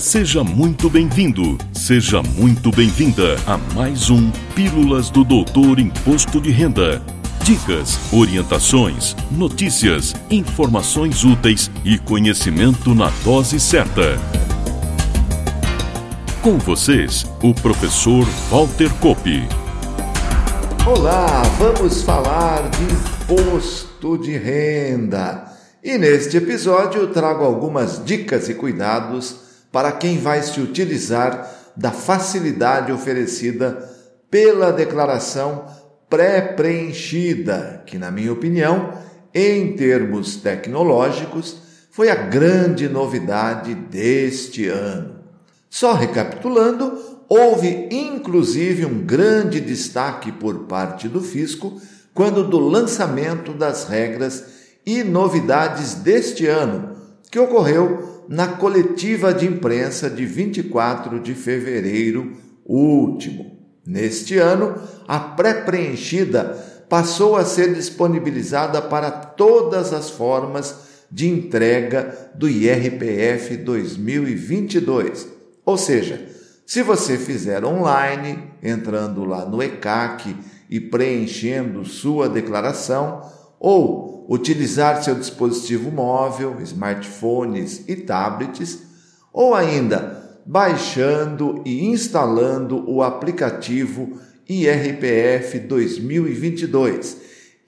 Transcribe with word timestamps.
Seja 0.00 0.42
muito 0.42 0.88
bem-vindo, 0.88 1.58
seja 1.74 2.22
muito 2.22 2.70
bem-vinda 2.70 3.36
a 3.46 3.58
mais 3.74 4.08
um 4.08 4.30
Pílulas 4.54 5.10
do 5.10 5.22
Doutor 5.22 5.78
Imposto 5.78 6.40
de 6.40 6.50
Renda. 6.50 7.02
Dicas, 7.44 7.98
orientações, 8.10 9.14
notícias, 9.30 10.14
informações 10.30 11.22
úteis 11.22 11.70
e 11.84 11.98
conhecimento 11.98 12.94
na 12.94 13.10
dose 13.22 13.60
certa. 13.60 14.18
Com 16.40 16.56
vocês, 16.56 17.26
o 17.42 17.52
professor 17.52 18.24
Walter 18.50 18.90
Kopp. 19.00 19.28
Olá, 20.86 21.42
vamos 21.58 22.00
falar 22.00 22.70
de 22.70 22.84
imposto 22.84 24.16
de 24.16 24.32
renda. 24.38 25.44
E 25.84 25.98
neste 25.98 26.38
episódio 26.38 27.02
eu 27.02 27.12
trago 27.12 27.44
algumas 27.44 28.02
dicas 28.02 28.48
e 28.48 28.54
cuidados 28.54 29.49
para 29.72 29.92
quem 29.92 30.18
vai 30.18 30.42
se 30.42 30.60
utilizar 30.60 31.72
da 31.76 31.90
facilidade 31.90 32.92
oferecida 32.92 33.88
pela 34.30 34.72
declaração 34.72 35.64
pré-preenchida, 36.08 37.82
que, 37.86 37.98
na 37.98 38.10
minha 38.10 38.32
opinião, 38.32 38.92
em 39.32 39.74
termos 39.74 40.36
tecnológicos, 40.36 41.56
foi 41.90 42.10
a 42.10 42.14
grande 42.14 42.88
novidade 42.88 43.74
deste 43.74 44.66
ano. 44.66 45.16
Só 45.68 45.92
recapitulando, 45.92 46.98
houve 47.28 47.88
inclusive 47.90 48.84
um 48.84 49.04
grande 49.04 49.60
destaque 49.60 50.32
por 50.32 50.60
parte 50.60 51.08
do 51.08 51.20
fisco 51.20 51.80
quando 52.12 52.42
do 52.44 52.58
lançamento 52.58 53.52
das 53.52 53.84
regras 53.88 54.44
e 54.84 55.04
novidades 55.04 55.94
deste 55.94 56.46
ano, 56.46 56.96
que 57.30 57.38
ocorreu 57.38 58.19
na 58.30 58.46
coletiva 58.46 59.34
de 59.34 59.44
imprensa 59.44 60.08
de 60.08 60.24
24 60.24 61.18
de 61.18 61.34
fevereiro 61.34 62.36
último. 62.64 63.58
Neste 63.84 64.38
ano, 64.38 64.80
a 65.08 65.18
pré-preenchida 65.18 66.44
passou 66.88 67.34
a 67.34 67.44
ser 67.44 67.74
disponibilizada 67.74 68.80
para 68.80 69.10
todas 69.10 69.92
as 69.92 70.10
formas 70.10 70.76
de 71.10 71.28
entrega 71.28 72.30
do 72.36 72.48
IRPF 72.48 73.56
2022. 73.56 75.26
Ou 75.66 75.76
seja, 75.76 76.24
se 76.64 76.84
você 76.84 77.18
fizer 77.18 77.64
online, 77.64 78.44
entrando 78.62 79.24
lá 79.24 79.44
no 79.44 79.60
ECAC 79.60 80.36
e 80.70 80.78
preenchendo 80.78 81.84
sua 81.84 82.28
declaração, 82.28 83.28
ou 83.60 84.24
utilizar 84.26 85.02
seu 85.04 85.14
dispositivo 85.14 85.92
móvel, 85.92 86.56
smartphones 86.62 87.84
e 87.86 87.94
tablets, 87.94 88.78
ou 89.32 89.54
ainda 89.54 90.40
baixando 90.46 91.62
e 91.66 91.84
instalando 91.86 92.90
o 92.90 93.02
aplicativo 93.02 94.18
IRPF 94.48 95.58
2022. 95.60 97.18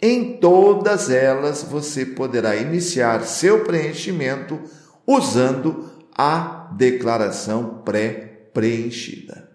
Em 0.00 0.38
todas 0.38 1.10
elas 1.10 1.62
você 1.62 2.04
poderá 2.04 2.56
iniciar 2.56 3.22
seu 3.22 3.60
preenchimento 3.62 4.58
usando 5.06 5.90
a 6.16 6.70
declaração 6.76 7.82
pré-preenchida. 7.84 9.48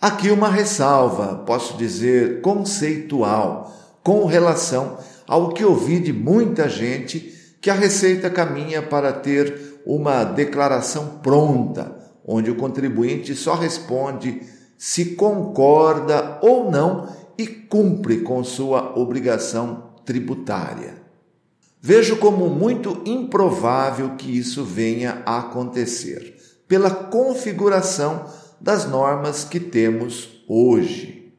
Aqui 0.00 0.30
uma 0.30 0.50
ressalva, 0.50 1.42
posso 1.46 1.78
dizer 1.78 2.42
conceitual, 2.42 3.72
com 4.02 4.26
relação 4.26 4.98
ao 5.26 5.52
que 5.52 5.64
ouvi 5.64 6.00
de 6.00 6.12
muita 6.12 6.68
gente 6.68 7.56
que 7.60 7.70
a 7.70 7.74
Receita 7.74 8.28
caminha 8.28 8.82
para 8.82 9.12
ter 9.12 9.80
uma 9.86 10.24
declaração 10.24 11.18
pronta, 11.22 11.96
onde 12.26 12.50
o 12.50 12.56
contribuinte 12.56 13.34
só 13.34 13.54
responde 13.54 14.42
se 14.76 15.14
concorda 15.14 16.38
ou 16.42 16.70
não 16.70 17.08
e 17.38 17.46
cumpre 17.46 18.18
com 18.18 18.42
sua 18.44 18.98
obrigação 18.98 19.94
tributária. 20.04 21.02
Vejo 21.80 22.16
como 22.16 22.48
muito 22.48 23.02
improvável 23.04 24.10
que 24.16 24.36
isso 24.36 24.64
venha 24.64 25.22
a 25.26 25.38
acontecer, 25.38 26.36
pela 26.66 26.90
configuração 26.90 28.24
das 28.60 28.88
normas 28.88 29.44
que 29.44 29.60
temos 29.60 30.42
hoje. 30.48 31.32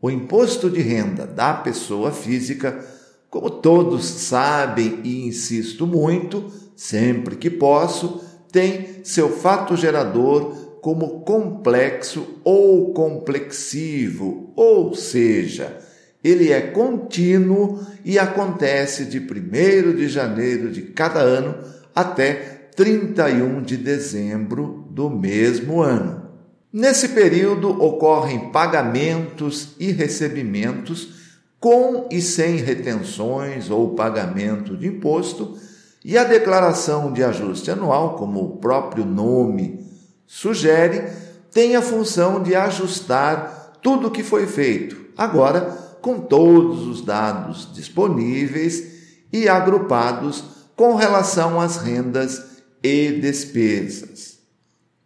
O 0.00 0.10
imposto 0.10 0.68
de 0.68 0.80
renda 0.80 1.26
da 1.26 1.54
pessoa 1.54 2.10
física 2.10 2.84
como 3.30 3.50
todos 3.50 4.04
sabem 4.04 5.00
e 5.04 5.26
insisto 5.26 5.86
muito, 5.86 6.50
sempre 6.74 7.36
que 7.36 7.50
posso, 7.50 8.22
tem 8.50 9.00
seu 9.04 9.28
fato 9.28 9.76
gerador 9.76 10.66
como 10.80 11.20
complexo 11.20 12.40
ou 12.44 12.92
complexivo, 12.92 14.52
ou 14.54 14.94
seja, 14.94 15.78
ele 16.22 16.52
é 16.52 16.60
contínuo 16.60 17.80
e 18.04 18.18
acontece 18.18 19.04
de 19.04 19.18
1 19.18 19.96
de 19.96 20.08
janeiro 20.08 20.70
de 20.70 20.82
cada 20.82 21.20
ano 21.20 21.56
até 21.94 22.34
31 22.76 23.62
de 23.62 23.76
dezembro 23.76 24.86
do 24.90 25.08
mesmo 25.08 25.80
ano. 25.82 26.30
Nesse 26.72 27.08
período 27.08 27.70
ocorrem 27.82 28.50
pagamentos 28.50 29.74
e 29.80 29.90
recebimentos 29.90 31.15
com 31.60 32.08
e 32.10 32.20
sem 32.20 32.56
retenções 32.56 33.70
ou 33.70 33.94
pagamento 33.94 34.76
de 34.76 34.86
imposto, 34.86 35.56
e 36.04 36.16
a 36.16 36.24
declaração 36.24 37.12
de 37.12 37.24
ajuste 37.24 37.70
anual, 37.70 38.16
como 38.16 38.40
o 38.40 38.56
próprio 38.58 39.04
nome 39.04 39.84
sugere, 40.26 41.10
tem 41.50 41.74
a 41.74 41.82
função 41.82 42.42
de 42.42 42.54
ajustar 42.54 43.72
tudo 43.82 44.08
o 44.08 44.10
que 44.10 44.22
foi 44.22 44.46
feito, 44.46 45.06
agora 45.16 45.62
com 46.00 46.20
todos 46.20 46.86
os 46.86 47.02
dados 47.02 47.68
disponíveis 47.72 48.96
e 49.32 49.48
agrupados 49.48 50.44
com 50.76 50.94
relação 50.94 51.60
às 51.60 51.78
rendas 51.78 52.40
e 52.82 53.12
despesas. 53.20 54.38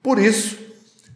Por 0.02 0.18
isso, 0.18 0.58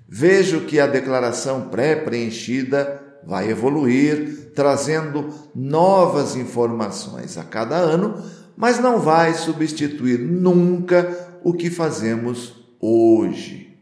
vejo 0.08 0.62
que 0.62 0.80
a 0.80 0.86
declaração 0.86 1.68
pré-preenchida 1.68 3.03
vai 3.26 3.50
evoluir, 3.50 4.52
trazendo 4.54 5.28
novas 5.54 6.36
informações 6.36 7.36
a 7.36 7.44
cada 7.44 7.76
ano, 7.76 8.22
mas 8.56 8.78
não 8.78 9.00
vai 9.00 9.34
substituir 9.34 10.18
nunca 10.18 11.38
o 11.42 11.52
que 11.52 11.70
fazemos 11.70 12.54
hoje. 12.80 13.76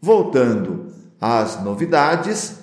Voltando 0.00 0.86
às 1.20 1.62
novidades, 1.62 2.56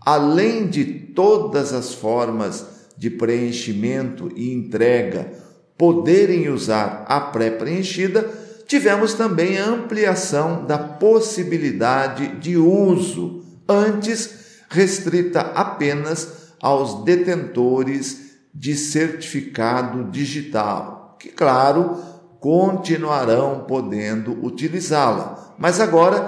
além 0.00 0.66
de 0.66 0.84
todas 0.84 1.72
as 1.72 1.94
formas 1.94 2.66
de 2.96 3.10
preenchimento 3.10 4.30
e 4.36 4.52
entrega 4.52 5.32
poderem 5.76 6.48
usar 6.48 7.04
a 7.08 7.20
pré-preenchida, 7.20 8.30
tivemos 8.66 9.14
também 9.14 9.58
a 9.58 9.66
ampliação 9.66 10.64
da 10.64 10.78
possibilidade 10.78 12.36
de 12.36 12.56
uso. 12.56 13.42
Antes, 13.68 14.41
restrita 14.72 15.40
apenas 15.40 16.54
aos 16.60 17.04
detentores 17.04 18.32
de 18.54 18.74
certificado 18.74 20.10
digital, 20.10 21.16
que, 21.20 21.28
claro, 21.28 21.96
continuarão 22.40 23.64
podendo 23.68 24.44
utilizá-la. 24.44 25.54
Mas 25.58 25.78
agora, 25.78 26.20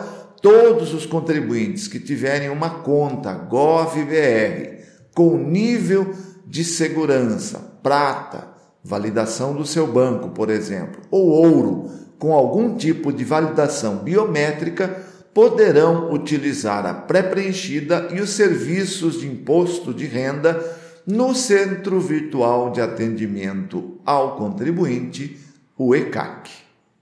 todos 0.42 0.92
os 0.92 1.06
contribuintes 1.06 1.88
que 1.88 1.98
tiverem 1.98 2.50
uma 2.50 2.70
conta 2.70 3.32
GovBR 3.32 4.84
com 5.14 5.38
nível 5.38 6.14
de 6.46 6.64
segurança 6.64 7.58
prata, 7.82 8.48
validação 8.82 9.54
do 9.54 9.64
seu 9.64 9.86
banco, 9.86 10.28
por 10.30 10.50
exemplo, 10.50 11.00
ou 11.10 11.28
ouro, 11.28 11.90
com 12.18 12.34
algum 12.34 12.76
tipo 12.76 13.12
de 13.12 13.24
validação 13.24 13.96
biométrica, 13.96 15.02
poderão 15.34 16.12
utilizar 16.12 16.86
a 16.86 16.94
pré-preenchida 16.94 18.08
e 18.12 18.20
os 18.20 18.30
serviços 18.30 19.20
de 19.20 19.26
imposto 19.26 19.92
de 19.92 20.06
renda 20.06 20.64
no 21.04 21.34
Centro 21.34 22.00
Virtual 22.00 22.70
de 22.70 22.80
Atendimento 22.80 23.98
ao 24.06 24.36
Contribuinte, 24.36 25.38
o 25.76 25.94
ECAC. 25.94 26.50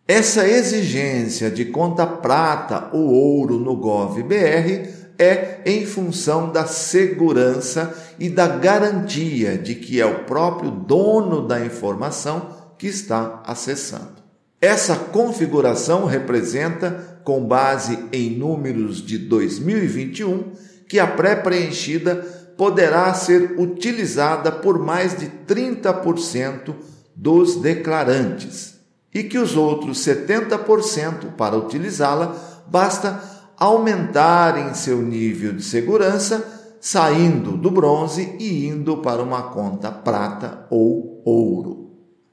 Essa 0.09 0.49
exigência 0.49 1.51
de 1.51 1.67
conta 1.67 2.07
prata 2.07 2.89
ou 2.93 3.13
ouro 3.13 3.59
no 3.59 3.77
GovBR 3.77 4.89
é 5.19 5.61
em 5.65 5.87
função 5.87 6.51
da 6.51 6.67
segurança 6.67 7.95
e 8.19 8.29
da 8.29 8.49
garantia 8.49 9.57
de 9.57 9.75
que 9.77 10.01
é 10.01 10.07
o 10.07 10.25
próprio 10.25 10.71
dono 10.71 11.47
da 11.47 11.65
informação 11.65 12.49
que 12.77 12.89
está 12.89 13.43
acessando. 13.47 14.23
Essa 14.61 14.97
configuração 14.97 16.05
representa 16.07 17.12
com 17.25 17.45
base 17.45 17.99
em 18.13 18.31
números 18.31 19.05
de 19.05 19.19
2021, 19.19 20.53
que 20.89 20.99
a 20.99 21.07
pré-preenchida 21.07 22.17
poderá 22.57 23.13
ser 23.15 23.59
utilizada 23.59 24.53
por 24.53 24.79
mais 24.79 25.19
de 25.19 25.27
30% 25.47 26.75
dos 27.15 27.57
declarantes 27.57 28.75
e 29.15 29.23
que 29.23 29.39
os 29.39 29.57
outros 29.57 29.99
70% 29.99 31.33
para 31.37 31.57
utilizá-la 31.57 32.35
basta 32.67 33.23
aumentar 33.59 34.59
em 34.59 34.75
seu 34.75 35.01
nível 35.03 35.53
de 35.53 35.63
segurança, 35.63 36.77
saindo 36.81 37.57
do 37.57 37.71
bronze 37.71 38.35
e 38.39 38.67
indo 38.67 38.99
para 38.99 39.23
uma 39.23 39.43
conta 39.51 39.91
prata 39.91 40.67
ou 40.71 41.23
ouro. 41.25 41.82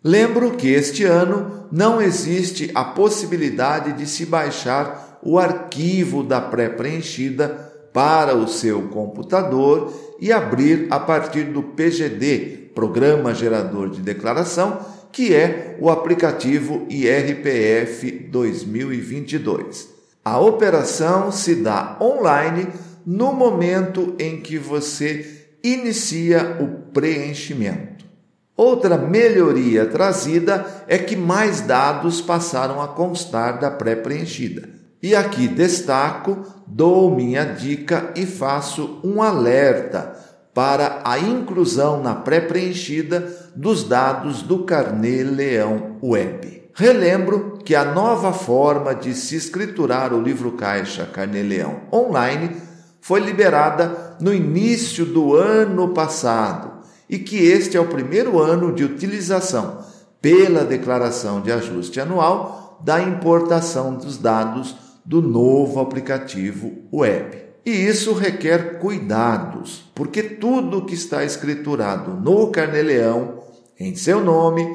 Lembro 0.03 0.51
que 0.51 0.69
este 0.69 1.03
ano 1.03 1.67
não 1.71 2.01
existe 2.01 2.71
a 2.73 2.85
possibilidade 2.85 3.93
de 3.93 4.07
se 4.07 4.25
baixar 4.25 5.19
o 5.21 5.37
arquivo 5.37 6.23
da 6.23 6.39
pré-preenchida 6.39 7.69
para 7.93 8.33
o 8.33 8.47
seu 8.47 8.83
computador 8.83 9.93
e 10.21 10.31
abrir 10.31 10.87
a 10.89 10.99
partir 10.99 11.45
do 11.45 11.61
PGD, 11.61 12.71
Programa 12.73 13.33
Gerador 13.33 13.89
de 13.89 14.01
Declaração, 14.01 14.79
que 15.11 15.35
é 15.35 15.77
o 15.81 15.89
aplicativo 15.89 16.85
IRPF 16.89 18.09
2022. 18.29 19.89
A 20.23 20.39
operação 20.39 21.29
se 21.29 21.55
dá 21.55 21.97
online 22.01 22.67
no 23.05 23.33
momento 23.33 24.15
em 24.17 24.39
que 24.39 24.57
você 24.57 25.47
inicia 25.61 26.57
o 26.61 26.91
preenchimento. 26.93 27.98
Outra 28.59 28.97
melhoria 28.97 29.85
trazida 29.85 30.65
é 30.85 30.97
que 30.97 31.15
mais 31.15 31.61
dados 31.61 32.19
passaram 32.19 32.81
a 32.81 32.89
constar 32.89 33.57
da 33.57 33.71
pré-preenchida. 33.71 34.67
E 35.01 35.15
aqui 35.15 35.47
destaco, 35.47 36.39
dou 36.67 37.15
minha 37.15 37.45
dica 37.45 38.11
e 38.17 38.25
faço 38.25 38.99
um 39.01 39.21
alerta 39.21 40.13
para 40.53 40.99
a 41.05 41.17
inclusão 41.17 42.03
na 42.03 42.13
pré-preenchida 42.13 43.33
dos 43.55 43.85
dados 43.85 44.41
do 44.41 44.65
Carnê 44.65 45.23
Leão 45.23 45.95
Web. 46.03 46.63
Relembro 46.73 47.59
que 47.63 47.73
a 47.73 47.85
nova 47.85 48.33
forma 48.33 48.93
de 48.93 49.13
se 49.13 49.37
escriturar 49.37 50.13
o 50.13 50.21
livro 50.21 50.51
caixa 50.51 51.05
Carnê 51.05 51.43
Leão 51.43 51.83
online 51.93 52.57
foi 52.99 53.21
liberada 53.21 54.17
no 54.19 54.33
início 54.33 55.05
do 55.05 55.33
ano 55.33 55.93
passado 55.93 56.78
e 57.09 57.17
que 57.17 57.37
este 57.37 57.75
é 57.75 57.79
o 57.79 57.87
primeiro 57.87 58.39
ano 58.39 58.71
de 58.73 58.83
utilização 58.83 59.79
pela 60.21 60.63
declaração 60.63 61.41
de 61.41 61.51
ajuste 61.51 61.99
anual 61.99 62.79
da 62.83 63.01
importação 63.01 63.95
dos 63.95 64.17
dados 64.17 64.75
do 65.03 65.21
novo 65.21 65.79
aplicativo 65.79 66.71
web. 66.93 67.37
E 67.65 67.71
isso 67.71 68.13
requer 68.13 68.79
cuidados, 68.79 69.89
porque 69.95 70.23
tudo 70.23 70.85
que 70.85 70.93
está 70.93 71.23
escriturado 71.23 72.11
no 72.11 72.51
Carneleão, 72.51 73.39
em 73.79 73.95
seu 73.95 74.23
nome, 74.23 74.65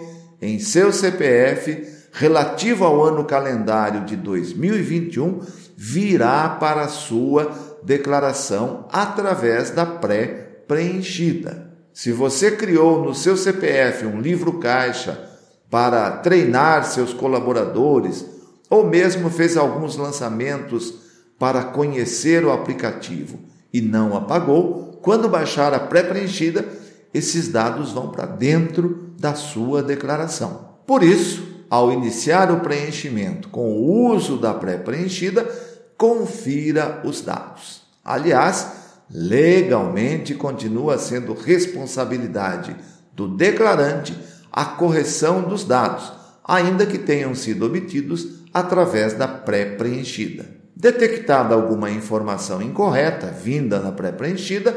em 0.40 0.58
seu 0.58 0.92
CPF, 0.92 1.86
relativo 2.12 2.84
ao 2.84 3.02
ano 3.02 3.24
calendário 3.24 4.04
de 4.04 4.16
2021, 4.16 5.40
virá 5.76 6.48
para 6.50 6.88
sua 6.88 7.52
declaração 7.82 8.86
através 8.92 9.70
da 9.70 9.84
pré-preenchida. 9.84 11.73
Se 11.94 12.10
você 12.10 12.50
criou 12.50 13.04
no 13.04 13.14
seu 13.14 13.36
CPF 13.36 14.04
um 14.04 14.20
livro 14.20 14.54
caixa 14.58 15.30
para 15.70 16.10
treinar 16.10 16.84
seus 16.84 17.14
colaboradores, 17.14 18.26
ou 18.68 18.84
mesmo 18.84 19.30
fez 19.30 19.56
alguns 19.56 19.96
lançamentos 19.96 20.92
para 21.38 21.62
conhecer 21.62 22.44
o 22.44 22.50
aplicativo 22.50 23.38
e 23.72 23.80
não 23.80 24.16
apagou, 24.16 24.98
quando 25.00 25.28
baixar 25.28 25.72
a 25.72 25.78
pré-preenchida, 25.78 26.64
esses 27.12 27.48
dados 27.48 27.92
vão 27.92 28.08
para 28.08 28.26
dentro 28.26 29.10
da 29.16 29.34
sua 29.34 29.80
declaração. 29.80 30.70
Por 30.84 31.04
isso, 31.04 31.46
ao 31.70 31.92
iniciar 31.92 32.50
o 32.50 32.58
preenchimento 32.58 33.48
com 33.50 33.70
o 33.72 34.10
uso 34.10 34.36
da 34.36 34.52
pré-preenchida, 34.52 35.48
confira 35.96 37.02
os 37.04 37.20
dados. 37.20 37.82
Aliás, 38.04 38.83
legalmente 39.14 40.34
continua 40.34 40.98
sendo 40.98 41.34
responsabilidade 41.34 42.74
do 43.12 43.28
declarante 43.28 44.18
a 44.50 44.64
correção 44.64 45.42
dos 45.42 45.62
dados, 45.62 46.12
ainda 46.44 46.84
que 46.84 46.98
tenham 46.98 47.32
sido 47.32 47.64
obtidos 47.64 48.42
através 48.52 49.12
da 49.12 49.28
pré-preenchida. 49.28 50.46
Detectada 50.74 51.54
alguma 51.54 51.92
informação 51.92 52.60
incorreta 52.60 53.28
vinda 53.28 53.78
na 53.78 53.92
pré-preenchida, 53.92 54.76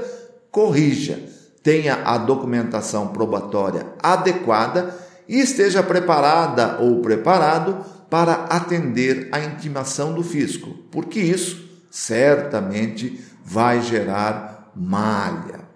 corrija, 0.51 1.19
tenha 1.63 1.95
a 2.05 2.19
documentação 2.19 3.07
probatória 3.07 3.87
adequada 4.01 4.95
e 5.27 5.39
esteja 5.39 5.81
preparada 5.81 6.77
ou 6.79 7.01
preparado 7.01 7.83
para 8.07 8.45
atender 8.45 9.29
à 9.31 9.39
intimação 9.39 10.13
do 10.13 10.23
fisco, 10.23 10.69
porque 10.91 11.19
isso 11.19 11.66
certamente 11.89 13.21
vai 13.43 13.81
gerar 13.81 14.71
malha. 14.75 15.67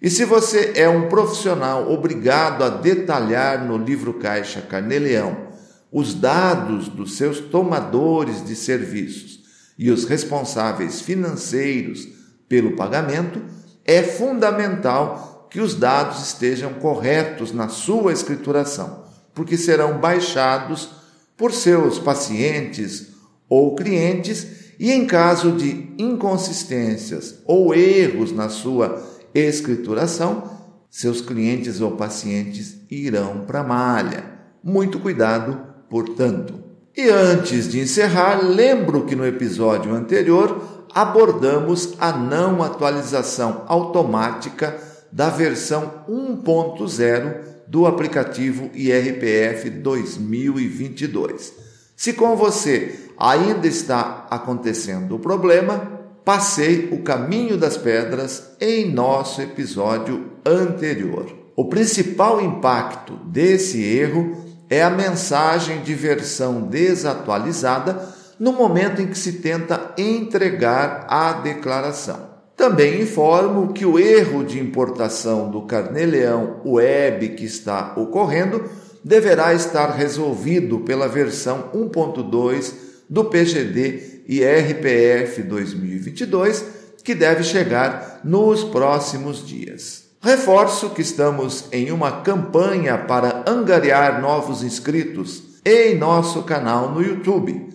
E 0.00 0.08
se 0.08 0.24
você 0.24 0.72
é 0.76 0.88
um 0.88 1.08
profissional 1.08 1.90
obrigado 1.92 2.64
a 2.64 2.68
detalhar 2.68 3.64
no 3.64 3.76
livro 3.76 4.14
Caixa 4.14 4.62
Carneleão 4.62 5.50
os 5.92 6.14
dados 6.14 6.88
dos 6.88 7.16
seus 7.16 7.40
tomadores 7.40 8.44
de 8.44 8.54
serviços 8.54 9.40
e 9.76 9.90
os 9.90 10.04
responsáveis 10.04 11.00
financeiros 11.00 12.06
pelo 12.48 12.76
pagamento, 12.76 13.42
é 13.84 14.02
fundamental 14.02 15.48
que 15.50 15.60
os 15.60 15.74
dados 15.74 16.22
estejam 16.22 16.74
corretos 16.74 17.52
na 17.52 17.68
sua 17.68 18.12
escrituração, 18.12 19.04
porque 19.34 19.56
serão 19.56 19.98
baixados 19.98 20.90
por 21.36 21.52
seus 21.52 21.98
pacientes 21.98 23.08
ou 23.48 23.74
clientes 23.74 24.59
e, 24.80 24.90
em 24.90 25.04
caso 25.04 25.52
de 25.52 25.92
inconsistências 25.98 27.42
ou 27.44 27.74
erros 27.74 28.32
na 28.32 28.48
sua 28.48 28.98
escrituração, 29.34 30.42
seus 30.88 31.20
clientes 31.20 31.82
ou 31.82 31.92
pacientes 31.92 32.78
irão 32.90 33.44
para 33.46 33.60
a 33.60 33.64
malha. 33.64 34.24
Muito 34.64 34.98
cuidado, 34.98 35.60
portanto. 35.90 36.54
E 36.96 37.10
antes 37.10 37.68
de 37.68 37.78
encerrar, 37.78 38.40
lembro 38.42 39.04
que 39.04 39.14
no 39.14 39.26
episódio 39.26 39.94
anterior 39.94 40.86
abordamos 40.94 41.92
a 42.00 42.12
não 42.12 42.62
atualização 42.62 43.64
automática 43.66 44.78
da 45.12 45.28
versão 45.28 46.04
1.0 46.08 47.40
do 47.68 47.84
aplicativo 47.84 48.70
IRPF 48.74 49.68
2022. 49.68 51.69
Se 52.00 52.14
com 52.14 52.34
você 52.34 52.98
ainda 53.18 53.66
está 53.66 54.26
acontecendo 54.30 55.16
o 55.16 55.18
problema, 55.18 56.00
passei 56.24 56.88
o 56.92 57.02
caminho 57.02 57.58
das 57.58 57.76
pedras 57.76 58.52
em 58.58 58.90
nosso 58.90 59.42
episódio 59.42 60.30
anterior. 60.42 61.26
O 61.54 61.66
principal 61.66 62.40
impacto 62.40 63.16
desse 63.26 63.84
erro 63.84 64.34
é 64.70 64.82
a 64.82 64.88
mensagem 64.88 65.82
de 65.82 65.92
versão 65.92 66.62
desatualizada 66.62 68.08
no 68.38 68.54
momento 68.54 69.02
em 69.02 69.06
que 69.08 69.18
se 69.18 69.34
tenta 69.34 69.92
entregar 69.98 71.04
a 71.06 71.34
declaração. 71.34 72.30
Também 72.56 73.02
informo 73.02 73.74
que 73.74 73.84
o 73.84 73.98
erro 73.98 74.42
de 74.42 74.58
importação 74.58 75.50
do 75.50 75.66
Carneleão 75.66 76.62
Web 76.64 77.28
que 77.36 77.44
está 77.44 77.92
ocorrendo 77.94 78.88
deverá 79.04 79.54
estar 79.54 79.90
resolvido 79.90 80.80
pela 80.80 81.08
versão 81.08 81.70
1.2 81.74 82.72
do 83.08 83.24
PGD 83.24 84.22
e 84.28 84.44
RPF 84.44 85.42
2022, 85.42 86.64
que 87.02 87.14
deve 87.14 87.42
chegar 87.42 88.20
nos 88.22 88.62
próximos 88.64 89.46
dias. 89.46 90.04
Reforço 90.22 90.90
que 90.90 91.02
estamos 91.02 91.64
em 91.72 91.90
uma 91.90 92.20
campanha 92.20 92.98
para 92.98 93.42
angariar 93.46 94.20
novos 94.20 94.62
inscritos 94.62 95.42
em 95.64 95.96
nosso 95.96 96.42
canal 96.42 96.90
no 96.90 97.02
YouTube 97.02 97.70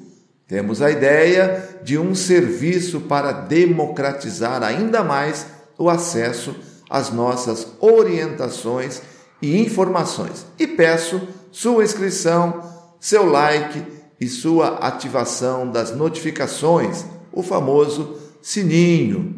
temos 0.48 0.80
a 0.80 0.92
ideia 0.92 1.80
de 1.84 1.98
um 1.98 2.14
serviço 2.14 3.02
para 3.02 3.32
democratizar 3.32 4.62
ainda 4.62 5.04
mais 5.04 5.48
o 5.78 5.90
acesso 5.90 6.56
às 6.88 7.10
nossas 7.10 7.68
orientações 7.80 9.02
e 9.42 9.60
informações. 9.60 10.46
E 10.58 10.66
peço 10.68 11.22
sua 11.52 11.84
inscrição, 11.84 12.64
seu 13.00 13.26
like 13.26 13.84
e 14.20 14.28
sua 14.28 14.80
ativação 14.80 15.70
das 15.70 15.96
notificações, 15.96 17.06
o 17.32 17.44
famoso 17.44 18.18
sininho. 18.42 19.36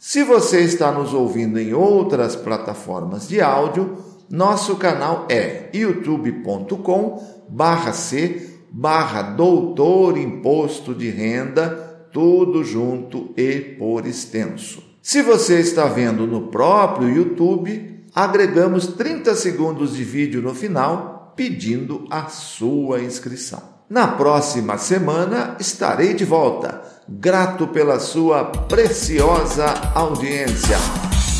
Se 0.00 0.22
você 0.22 0.60
está 0.60 0.92
nos 0.92 1.12
ouvindo 1.12 1.58
em 1.58 1.74
outras 1.74 2.36
plataformas 2.36 3.26
de 3.28 3.40
áudio, 3.40 3.98
nosso 4.30 4.76
canal 4.76 5.26
é 5.28 5.68
youtube.com/c 5.74 8.48
barra 8.70 9.22
doutor 9.22 10.18
imposto 10.18 10.94
de 10.94 11.08
renda, 11.08 12.08
tudo 12.12 12.62
junto 12.62 13.32
e 13.36 13.58
por 13.78 14.06
extenso. 14.06 14.82
Se 15.02 15.22
você 15.22 15.58
está 15.60 15.86
vendo 15.86 16.26
no 16.26 16.48
próprio 16.48 17.08
YouTube, 17.08 17.97
agregamos 18.18 18.88
30 18.88 19.36
segundos 19.36 19.94
de 19.94 20.02
vídeo 20.02 20.42
no 20.42 20.52
final 20.52 21.32
pedindo 21.36 22.04
a 22.10 22.24
sua 22.26 23.00
inscrição. 23.00 23.62
Na 23.88 24.08
próxima 24.08 24.76
semana 24.76 25.56
estarei 25.60 26.14
de 26.14 26.24
volta. 26.24 26.82
Grato 27.08 27.68
pela 27.68 28.00
sua 28.00 28.44
preciosa 28.44 29.66
audiência. 29.94 30.76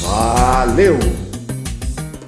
Valeu! 0.02 0.96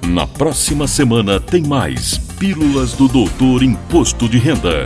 Na 0.05 0.27
próxima 0.27 0.85
semana 0.85 1.39
tem 1.39 1.63
mais 1.63 2.17
Pílulas 2.37 2.91
do 2.91 3.07
Doutor 3.07 3.63
Imposto 3.63 4.27
de 4.27 4.37
Renda. 4.37 4.85